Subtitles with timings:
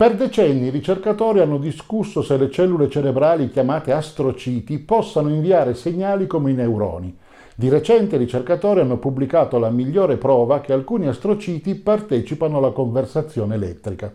[0.00, 6.26] Per decenni i ricercatori hanno discusso se le cellule cerebrali chiamate astrociti possano inviare segnali
[6.26, 7.14] come i neuroni.
[7.54, 13.56] Di recente i ricercatori hanno pubblicato la migliore prova che alcuni astrociti partecipano alla conversazione
[13.56, 14.10] elettrica.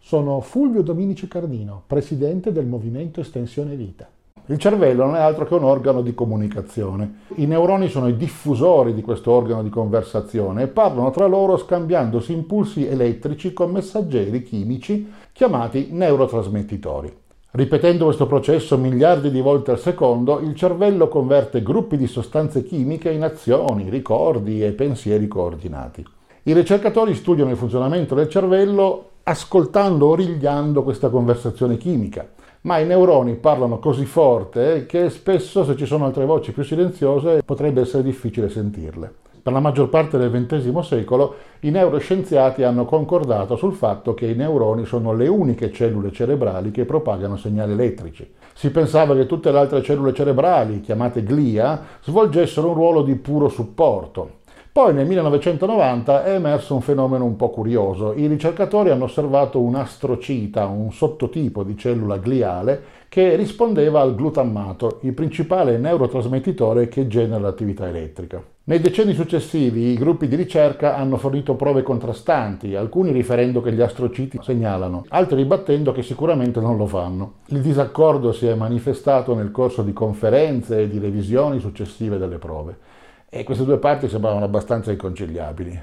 [0.00, 4.08] Sono Fulvio Dominici Cardino, presidente del Movimento Estensione Vita.
[4.46, 7.20] Il cervello non è altro che un organo di comunicazione.
[7.36, 12.32] I neuroni sono i diffusori di questo organo di conversazione e parlano tra loro scambiandosi
[12.32, 17.16] impulsi elettrici con messaggeri chimici chiamati neurotrasmettitori.
[17.52, 23.10] Ripetendo questo processo miliardi di volte al secondo, il cervello converte gruppi di sostanze chimiche
[23.10, 26.04] in azioni, ricordi e pensieri coordinati.
[26.44, 32.28] I ricercatori studiano il funzionamento del cervello ascoltando o rigliando questa conversazione chimica,
[32.62, 37.42] ma i neuroni parlano così forte che spesso se ci sono altre voci più silenziose
[37.42, 39.12] potrebbe essere difficile sentirle.
[39.42, 44.34] Per la maggior parte del XX secolo i neuroscienziati hanno concordato sul fatto che i
[44.34, 48.30] neuroni sono le uniche cellule cerebrali che propagano segnali elettrici.
[48.52, 53.48] Si pensava che tutte le altre cellule cerebrali, chiamate glia, svolgessero un ruolo di puro
[53.48, 54.39] supporto,
[54.72, 58.12] poi nel 1990 è emerso un fenomeno un po' curioso.
[58.14, 65.00] I ricercatori hanno osservato un astrocita, un sottotipo di cellula gliale che rispondeva al glutammato,
[65.02, 68.40] il principale neurotrasmettitore che genera l'attività elettrica.
[68.62, 73.80] Nei decenni successivi i gruppi di ricerca hanno fornito prove contrastanti, alcuni riferendo che gli
[73.80, 77.32] astrociti segnalano, altri ribattendo che sicuramente non lo fanno.
[77.46, 82.89] Il disaccordo si è manifestato nel corso di conferenze e di revisioni successive delle prove
[83.30, 85.80] e queste due parti sembravano abbastanza inconciliabili.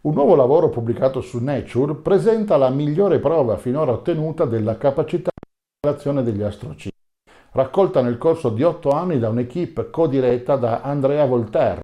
[0.00, 5.50] Un nuovo lavoro pubblicato su Nature presenta la migliore prova finora ottenuta della capacità di
[5.80, 6.94] segnalazione degli astrociti,
[7.52, 11.82] raccolta nel corso di otto anni da un'equipe codiretta da Andrea Voltaire,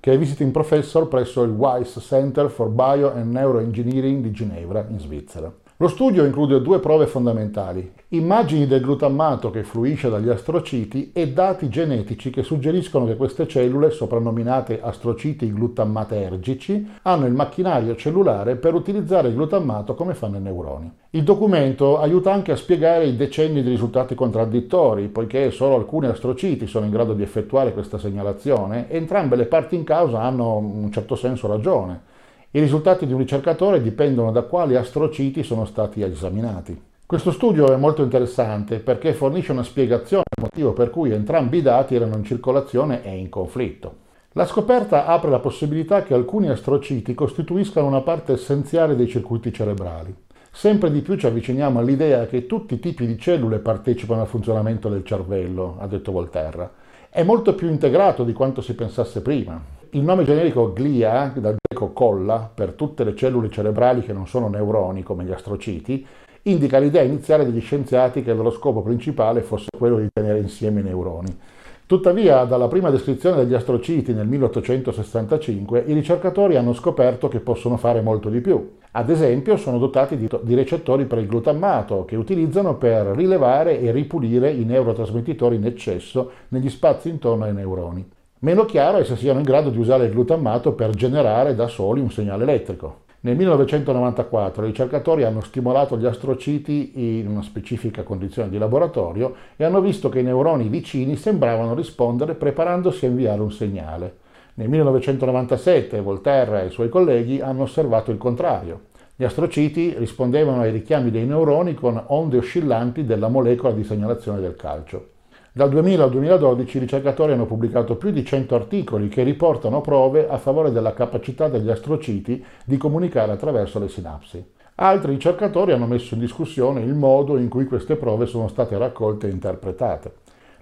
[0.00, 4.98] che è visiting professor presso il Weiss Center for Bio and Neuroengineering di Ginevra, in
[4.98, 5.52] Svizzera.
[5.80, 11.70] Lo studio include due prove fondamentali, immagini del glutammato che fluisce dagli astrociti e dati
[11.70, 19.28] genetici che suggeriscono che queste cellule, soprannominate astrociti glutammatergici, hanno il macchinario cellulare per utilizzare
[19.28, 20.92] il glutammato come fanno i neuroni.
[21.12, 26.66] Il documento aiuta anche a spiegare i decenni di risultati contraddittori, poiché solo alcuni astrociti
[26.66, 30.92] sono in grado di effettuare questa segnalazione entrambe le parti in causa hanno in un
[30.92, 32.09] certo senso ragione.
[32.52, 36.76] I risultati di un ricercatore dipendono da quali astrociti sono stati esaminati.
[37.06, 41.62] Questo studio è molto interessante perché fornisce una spiegazione del motivo per cui entrambi i
[41.62, 43.98] dati erano in circolazione e in conflitto.
[44.32, 50.12] La scoperta apre la possibilità che alcuni astrociti costituiscano una parte essenziale dei circuiti cerebrali.
[50.50, 54.88] Sempre di più ci avviciniamo all'idea che tutti i tipi di cellule partecipano al funzionamento
[54.88, 56.68] del cervello, ha detto Volterra.
[57.08, 59.62] È molto più integrato di quanto si pensasse prima.
[59.90, 61.58] Il nome generico glia, dal
[62.00, 66.06] colla, per tutte le cellule cerebrali che non sono neuroni, come gli astrociti,
[66.44, 70.80] indica l'idea iniziale degli scienziati che il loro scopo principale fosse quello di tenere insieme
[70.80, 71.38] i neuroni.
[71.84, 78.00] Tuttavia, dalla prima descrizione degli astrociti nel 1865, i ricercatori hanno scoperto che possono fare
[78.00, 78.76] molto di più.
[78.92, 83.92] Ad esempio, sono dotati di, di, recettori per il glutammato, che utilizzano per rilevare e
[83.92, 88.08] ripulire i neurotrasmettitori in eccesso negli spazi intorno ai neuroni.
[88.42, 92.00] Meno chiaro è se siano in grado di usare il glutammato per generare da soli
[92.00, 93.00] un segnale elettrico.
[93.20, 99.64] Nel 1994 i ricercatori hanno stimolato gli astrociti in una specifica condizione di laboratorio e
[99.64, 104.16] hanno visto che i neuroni vicini sembravano rispondere preparandosi a inviare un segnale.
[104.54, 108.84] Nel 1997 Volterra e i suoi colleghi hanno osservato il contrario.
[109.16, 114.56] Gli astrociti rispondevano ai richiami dei neuroni con onde oscillanti della molecola di segnalazione del
[114.56, 115.09] calcio.
[115.52, 120.28] Dal 2000 al 2012 i ricercatori hanno pubblicato più di 100 articoli che riportano prove
[120.28, 124.44] a favore della capacità degli astrociti di comunicare attraverso le sinapsi.
[124.76, 129.26] Altri ricercatori hanno messo in discussione il modo in cui queste prove sono state raccolte
[129.26, 130.12] e interpretate.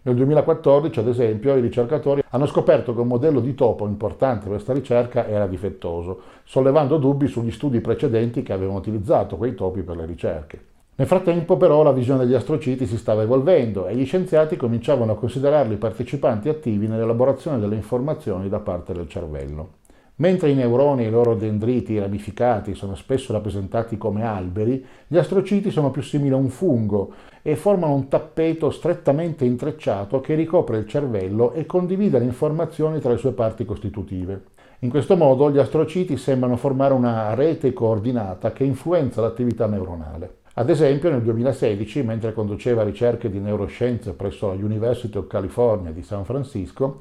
[0.03, 4.53] Nel 2014, ad esempio, i ricercatori hanno scoperto che un modello di topo importante per
[4.53, 9.97] questa ricerca era difettoso, sollevando dubbi sugli studi precedenti che avevano utilizzato quei topi per
[9.97, 10.78] le ricerche.
[10.99, 15.17] Nel frattempo però la visione degli astrociti si stava evolvendo e gli scienziati cominciavano a
[15.17, 19.75] considerarli partecipanti attivi nell'elaborazione delle informazioni da parte del cervello.
[20.17, 25.71] Mentre i neuroni e i loro dendriti ramificati sono spesso rappresentati come alberi, gli astrociti
[25.71, 27.13] sono più simili a un fungo
[27.43, 33.13] e formano un tappeto strettamente intrecciato che ricopre il cervello e condivide le informazioni tra
[33.13, 34.43] le sue parti costitutive.
[34.81, 40.38] In questo modo gli astrociti sembrano formare una rete coordinata che influenza l'attività neuronale.
[40.59, 46.03] Ad esempio nel 2016, mentre conduceva ricerche di neuroscienze presso la University of California di
[46.03, 46.97] San Francisco,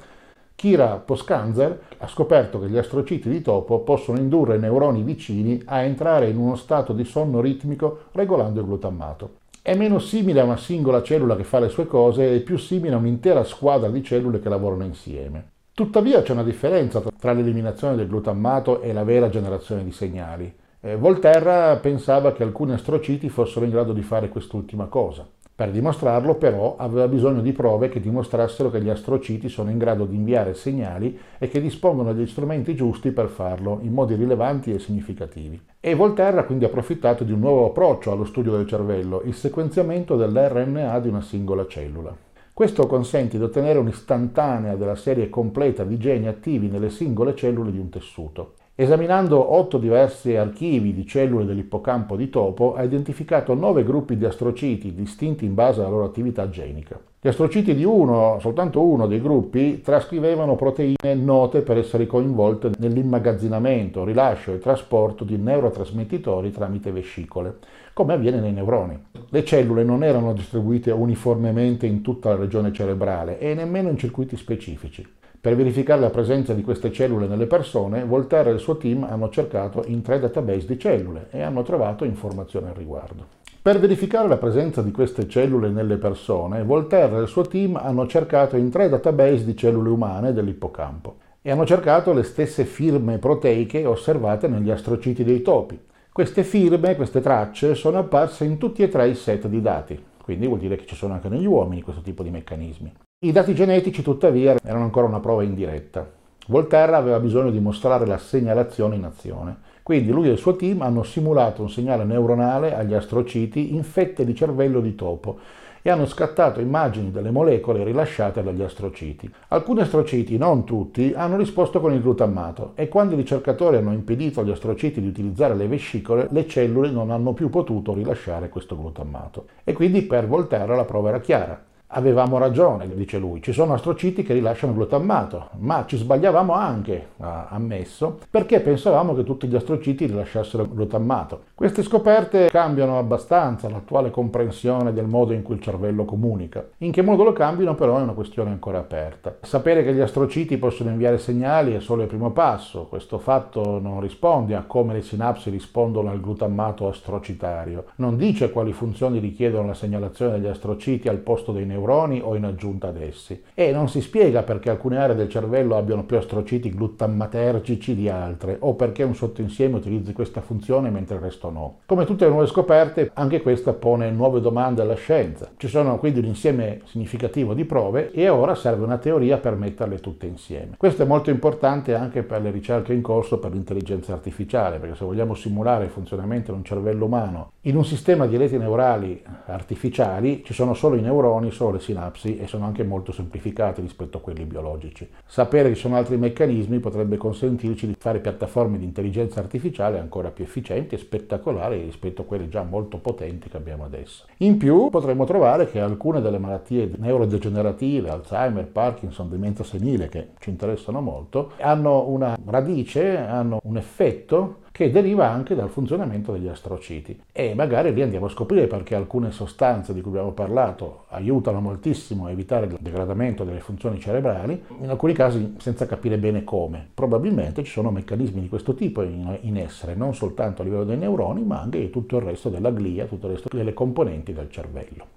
[0.53, 6.29] Kira Poskanzer ha scoperto che gli astrociti di topo possono indurre neuroni vicini a entrare
[6.29, 9.37] in uno stato di sonno ritmico regolando il glutammato.
[9.63, 12.93] È meno simile a una singola cellula che fa le sue cose e più simile
[12.93, 15.53] a un'intera squadra di cellule che lavorano insieme.
[15.73, 20.53] Tuttavia c'è una differenza tra l'eliminazione del glutammato e la vera generazione di segnali.
[20.79, 25.27] Eh, Volterra pensava che alcuni astrociti fossero in grado di fare quest'ultima cosa.
[25.55, 30.05] Per dimostrarlo però aveva bisogno di prove che dimostrassero che gli astrociti sono in grado
[30.05, 34.77] di inviare segnali e che dispongono degli strumenti giusti per farlo in modi rilevanti e
[34.77, 35.59] significativi.
[35.79, 40.15] E Volterra ha quindi approfittato di un nuovo approccio allo studio del cervello, il sequenziamento
[40.15, 42.15] dell'RNA di una singola cellula.
[42.53, 47.79] Questo consente di ottenere un'istantanea della serie completa di geni attivi nelle singole cellule di
[47.79, 48.56] un tessuto.
[48.79, 54.93] Esaminando otto diversi archivi di cellule dell'ippocampo di topo, ha identificato nove gruppi di astrociti
[54.93, 56.99] distinti in base alla loro attività genica.
[57.19, 64.03] Gli astrociti di uno, soltanto uno dei gruppi, trascrivevano proteine note per essere coinvolte nell'immagazzinamento,
[64.03, 67.55] rilascio e trasporto di neurotrasmettitori tramite vescicole,
[67.93, 69.05] come avviene nei neuroni.
[69.27, 74.37] Le cellule non erano distribuite uniformemente in tutta la regione cerebrale e nemmeno in circuiti
[74.37, 75.03] specifici.
[75.39, 79.29] Per verificare la presenza di queste cellule nelle persone, Voltaire e il suo team hanno
[79.29, 83.35] cercato in tre database di cellule e hanno trovato informazioni al riguardo.
[83.61, 88.07] Per verificare la presenza di queste cellule nelle persone, Voltaire e il suo team hanno
[88.07, 93.85] cercato in tre database di cellule umane dell'ippocampo e hanno cercato le stesse firme proteiche
[93.85, 95.79] osservate negli astrociti dei topi.
[96.11, 100.47] Queste firme, queste tracce, sono apparse in tutti e tre i set di dati, quindi
[100.47, 102.91] vuol dire che ci sono anche negli uomini questo tipo di meccanismi.
[103.19, 106.07] I dati genetici tuttavia erano ancora una prova indiretta.
[106.49, 109.57] Volterra aveva bisogno di mostrare la segnalazione in azione.
[109.81, 114.23] Quindi lui e il suo team hanno simulato un segnale neuronale agli astrociti in fette
[114.23, 115.39] di cervello di topo
[115.81, 119.27] e hanno scattato immagini delle molecole rilasciate dagli astrociti.
[119.47, 124.41] Alcuni astrociti, non tutti, hanno risposto con il glutammato e quando i ricercatori hanno impedito
[124.41, 129.45] agli astrociti di utilizzare le vescicole, le cellule non hanno più potuto rilasciare questo glutammato.
[129.63, 131.63] E quindi per Volterra la prova era chiara.
[131.91, 137.47] Avevamo ragione, dice lui, ci sono astrociti che rilasciano glutammato, ma ci sbagliavamo anche, ha
[137.49, 141.43] ammesso, perché pensavamo che tutti gli astrociti rilasciassero glutammato.
[141.55, 146.67] Queste scoperte cambiano abbastanza l'attuale comprensione del modo in cui il cervello comunica.
[146.79, 149.37] In che modo lo cambiano però è una questione ancora aperta.
[149.43, 154.01] Sapere che gli astrociti possono inviare segnali è solo il primo passo, questo fatto non
[154.01, 159.73] risponde a come le sinapsi rispondono al glutammato astrocitario, non dice quali funzioni richiedono la
[159.73, 163.41] segnalazione degli astrociti al posto dei neuroni neuroni o in aggiunta ad essi.
[163.53, 168.57] E non si spiega perché alcune aree del cervello abbiano più astrociti gluttammatergici di altre,
[168.59, 171.77] o perché un sottoinsieme utilizzi questa funzione mentre il resto no.
[171.85, 175.49] Come tutte le nuove scoperte, anche questa pone nuove domande alla scienza.
[175.55, 179.99] Ci sono quindi un insieme significativo di prove e ora serve una teoria per metterle
[179.99, 180.75] tutte insieme.
[180.77, 185.05] Questo è molto importante anche per le ricerche in corso per l'intelligenza artificiale, perché se
[185.05, 190.41] vogliamo simulare il funzionamento di un cervello umano in un sistema di reti neurali artificiali,
[190.43, 194.21] ci sono solo i neuroni, solo le sinapsi e sono anche molto semplificati rispetto a
[194.21, 195.07] quelli biologici.
[195.25, 200.29] Sapere che ci sono altri meccanismi potrebbe consentirci di fare piattaforme di intelligenza artificiale ancora
[200.29, 204.25] più efficienti e spettacolari rispetto a quelle già molto potenti che abbiamo adesso.
[204.37, 210.49] In più potremmo trovare che alcune delle malattie neurodegenerative, Alzheimer, Parkinson, demenza senile, che ci
[210.49, 217.19] interessano molto, hanno una radice, hanno un effetto che deriva anche dal funzionamento degli astrociti.
[217.31, 222.27] E magari lì andiamo a scoprire perché alcune sostanze di cui abbiamo parlato aiutano moltissimo
[222.27, 226.89] a evitare il degradamento delle funzioni cerebrali, in alcuni casi senza capire bene come.
[226.93, 230.97] Probabilmente ci sono meccanismi di questo tipo in, in essere, non soltanto a livello dei
[230.97, 234.51] neuroni, ma anche di tutto il resto della glia, tutto il resto delle componenti del
[234.51, 235.16] cervello.